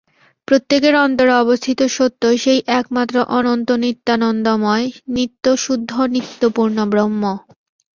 প্রত্যেকের 0.47 0.95
অন্তরে 0.99 1.33
অবস্থিত 1.35 1.79
সত্য 1.89 2.21
সেই 2.37 2.59
একমাত্র 2.79 3.15
অনন্ত 3.37 3.69
নিত্যানন্দময় 3.83 4.85
নিত্যশুদ্ধ 5.15 5.91
নিত্যপূর্ণ 6.13 6.77
ব্রহ্ম। 6.91 7.23